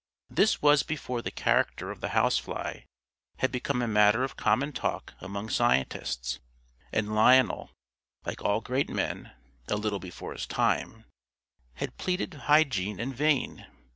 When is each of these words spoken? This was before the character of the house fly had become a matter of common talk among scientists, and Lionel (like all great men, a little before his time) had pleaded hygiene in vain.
This 0.31 0.63
was 0.63 0.81
before 0.81 1.21
the 1.21 1.29
character 1.29 1.91
of 1.91 2.01
the 2.01 2.09
house 2.17 2.39
fly 2.39 2.85
had 3.37 3.51
become 3.51 3.83
a 3.83 3.87
matter 3.87 4.23
of 4.23 4.35
common 4.35 4.73
talk 4.73 5.13
among 5.21 5.49
scientists, 5.49 6.39
and 6.91 7.13
Lionel 7.13 7.69
(like 8.25 8.41
all 8.41 8.61
great 8.61 8.89
men, 8.89 9.31
a 9.67 9.75
little 9.75 9.99
before 9.99 10.33
his 10.33 10.47
time) 10.47 11.05
had 11.75 11.97
pleaded 11.99 12.33
hygiene 12.33 12.99
in 12.99 13.13
vain. 13.13 13.67